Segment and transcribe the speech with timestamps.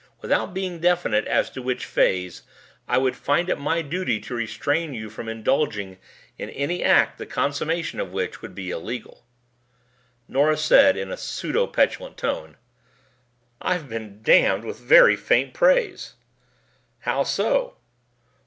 [0.21, 2.41] Without being definite as to which phase,
[2.87, 5.99] I would find it my duty to restrain you from indulging
[6.39, 9.23] in any act the consummation of which would be illegal."
[10.27, 12.57] Nora said in pseudo petulant tone,
[13.61, 16.15] "I've been damned with very faint praise."
[17.01, 17.75] "How so?"